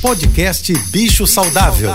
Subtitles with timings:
[0.00, 1.90] Podcast Bicho Saudável.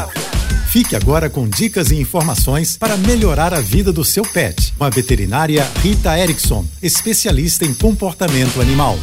[0.69, 4.74] Fique agora com dicas e informações para melhorar a vida do seu pet.
[4.78, 9.00] Com a veterinária Rita Erickson, especialista em comportamento animal.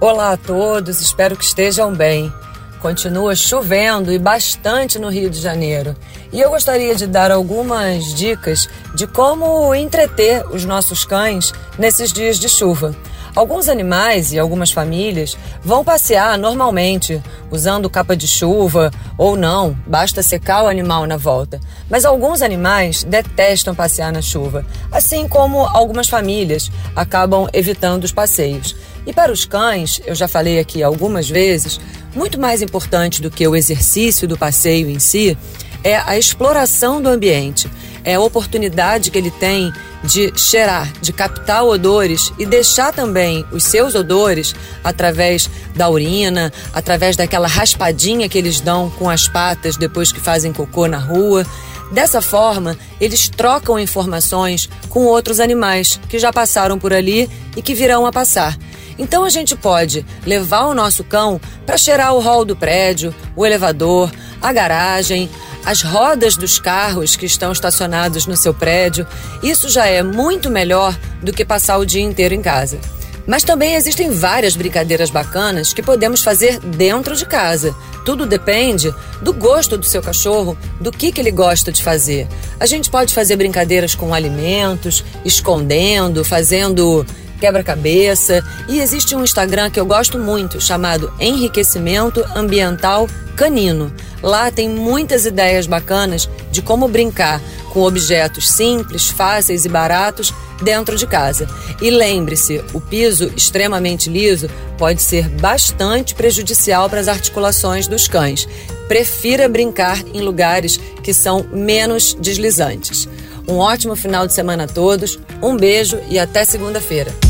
[0.00, 2.32] Olá a todos, espero que estejam bem.
[2.80, 5.94] Continua chovendo e bastante no Rio de Janeiro.
[6.32, 12.40] E eu gostaria de dar algumas dicas de como entreter os nossos cães nesses dias
[12.40, 12.92] de chuva.
[13.34, 20.22] Alguns animais e algumas famílias vão passear normalmente, usando capa de chuva ou não, basta
[20.22, 21.60] secar o animal na volta.
[21.88, 28.74] Mas alguns animais detestam passear na chuva, assim como algumas famílias acabam evitando os passeios.
[29.06, 31.80] E para os cães, eu já falei aqui algumas vezes,
[32.14, 35.38] muito mais importante do que o exercício do passeio em si
[35.82, 37.70] é a exploração do ambiente,
[38.04, 43.64] é a oportunidade que ele tem de cheirar, de captar odores e deixar também os
[43.64, 50.10] seus odores através da urina, através daquela raspadinha que eles dão com as patas depois
[50.12, 51.46] que fazem cocô na rua.
[51.92, 57.74] Dessa forma, eles trocam informações com outros animais que já passaram por ali e que
[57.74, 58.56] virão a passar.
[58.98, 63.44] Então a gente pode levar o nosso cão para cheirar o hall do prédio, o
[63.46, 64.10] elevador,
[64.40, 65.28] a garagem,
[65.64, 69.06] as rodas dos carros que estão estacionados no seu prédio.
[69.42, 72.78] Isso já é muito melhor do que passar o dia inteiro em casa.
[73.26, 77.74] Mas também existem várias brincadeiras bacanas que podemos fazer dentro de casa.
[78.04, 82.26] Tudo depende do gosto do seu cachorro, do que, que ele gosta de fazer.
[82.58, 87.06] A gente pode fazer brincadeiras com alimentos, escondendo, fazendo
[87.40, 88.44] quebra-cabeça.
[88.68, 93.92] E existe um Instagram que eu gosto muito, chamado Enriquecimento Ambiental Canino.
[94.22, 97.40] Lá tem muitas ideias bacanas de como brincar
[97.72, 101.48] com objetos simples, fáceis e baratos dentro de casa.
[101.80, 108.46] E lembre-se, o piso extremamente liso pode ser bastante prejudicial para as articulações dos cães.
[108.88, 113.08] Prefira brincar em lugares que são menos deslizantes.
[113.48, 117.29] Um ótimo final de semana a todos, um beijo e até segunda-feira.